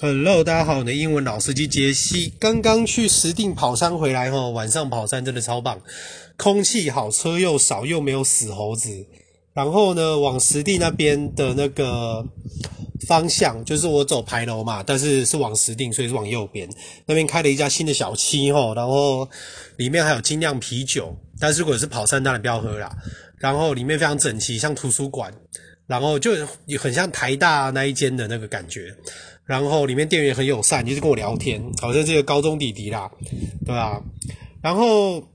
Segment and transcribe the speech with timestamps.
[0.00, 5.80] Hello，大家好，我的英文老司机杰西刚刚去石定跑山回来吼，晚上跑山真的超棒，
[6.36, 9.04] 空气好，车又少，又没有死猴子。
[9.54, 12.24] 然后呢，往石定那边的那个
[13.08, 16.68] 方向，就是我走牌楼嘛，但是是往石定，所以是往右边。
[17.04, 19.28] 那边开了一家新的小七吼，然后
[19.78, 22.96] 里面还有精酿啤酒，但是如果是跑山当然不要喝啦。
[23.38, 25.34] 然后里面非常整齐，像图书馆，
[25.88, 26.30] 然后就
[26.78, 28.94] 很像台大那一间的那个感觉。
[29.44, 33.10] 然后里面店员很友善，就是跟我聊天，好像这个高中弟弟啦，
[33.64, 34.00] 对吧？
[34.62, 35.26] 然后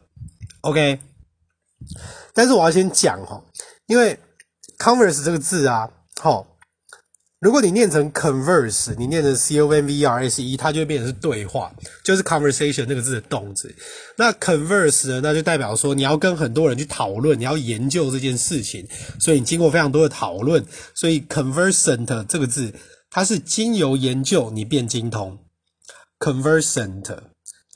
[0.61, 0.99] OK，
[2.33, 3.43] 但是我要先讲哈，
[3.87, 4.19] 因为。
[4.77, 5.89] Converse 这个字啊，
[6.21, 6.45] 齁，
[7.41, 11.69] 如果你念成 converse，你念成 c o n v e r s e，它就会变成是对话，
[12.01, 13.75] 就是 conversation 那个字的动词。
[14.17, 18.87] 那 converse 呢，那就代表说你要跟很多人去讨论，你要研究这件事情，
[19.19, 20.65] 所以你经过非常多的讨论，
[20.95, 22.73] 所以 conversant 这个字，
[23.09, 25.37] 它是经由研究你变精通。
[26.19, 27.17] conversant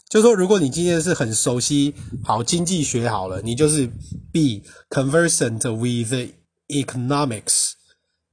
[0.10, 3.88] 就说，如果你今天是很熟悉好经济学好了，你就是
[4.32, 6.34] be conversant with
[6.70, 7.72] Economics,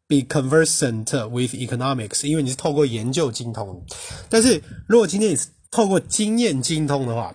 [0.06, 3.84] be conversant with economics，因为你是透过研究精通。
[4.28, 7.34] 但是如果今天你是透过经验精通的话，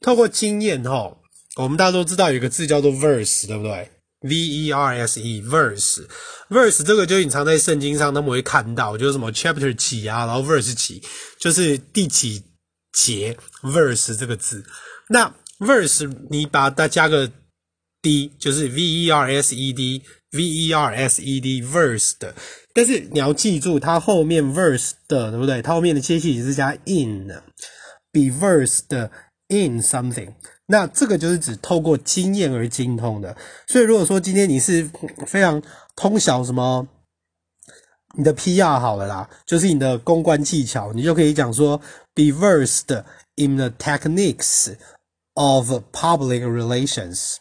[0.00, 1.16] 透过经验哈，
[1.56, 3.90] 我们大家都知道有一个字叫做 verse，对不对
[4.22, 11.02] ？V E R S E，verse，verse 这个就隐藏在圣经上，他们会看到，就是什么 chapter 几啊，然后 verse 几，
[11.38, 12.42] 就是第几
[12.92, 14.64] 节 verse 这个字。
[15.08, 17.30] 那 verse 你把它加个
[18.00, 20.02] d，就是 V E R S E D。
[20.34, 22.34] V E R S E D verse 的，
[22.72, 25.60] 但是你要记住，它后面 verse 的，对不对？
[25.60, 27.44] 它后面的接系也是加 in 的
[28.10, 29.10] ，be versed
[29.48, 30.34] in something。
[30.72, 33.36] 那这个就是指透过经验而精通的。
[33.68, 34.90] 所以如果说今天你是
[35.26, 35.62] 非常
[35.94, 36.88] 通晓什么，
[38.16, 41.76] 你的 PR 好了啦，就是你的公关技巧，你就可以讲说
[42.14, 43.04] be versed
[43.36, 44.74] in the techniques
[45.34, 47.36] of public relations。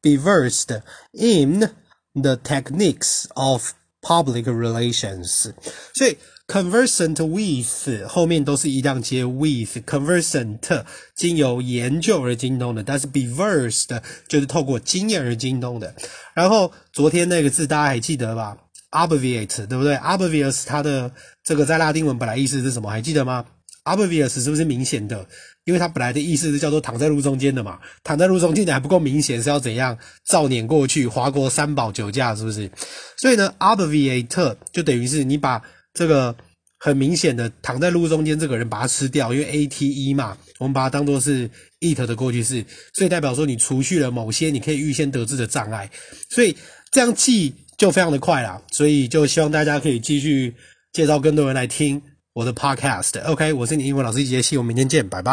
[0.00, 0.80] be versed
[1.12, 1.68] in
[2.14, 5.52] The techniques of public relations，
[5.94, 15.94] 所以 conversant with 后面都是一样接 with，conversant 经由研究而精通的，但是 be versed 就是透过经验而精通的。
[16.34, 18.56] 然后昨天那个字大家还记得吧
[18.90, 21.12] ？obviate 对不对？obvious 它的
[21.44, 22.88] 这个在拉丁文本来意思是什么？
[22.90, 23.44] 还记得吗
[23.84, 25.26] ？Obvious 是不是明显的？
[25.64, 29.98] 因为它本来的意思是叫做躺在路中间的嘛，躺在路中间的还不够明显，是要怎样？
[30.24, 32.70] 造碾过去，划过三宝酒驾是不是？
[33.18, 35.62] 所以呢，obviate 就等于是你把
[35.98, 36.32] 这个
[36.78, 41.50] 很明显的躺在路中间这个人把它吃掉，因为 ate 嘛，我们把它当做是
[41.80, 42.64] eat 的过去式，
[42.94, 45.90] 所以代表说你除去了某些你可以预先得知的障碍，
[46.30, 46.56] 所以
[46.92, 48.62] 这样记就非常的快啦。
[48.70, 50.54] 所以就希望大家可以继续
[50.92, 52.00] 介绍更多人来听。
[52.32, 55.32] 我的 podcast，OK，、我是你英文老师杰西，我们明天见，拜拜。